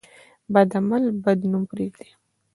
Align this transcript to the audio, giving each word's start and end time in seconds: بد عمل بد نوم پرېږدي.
بد 0.53 0.69
عمل 0.79 1.03
بد 1.23 1.39
نوم 1.51 1.63
پرېږدي. 1.71 2.09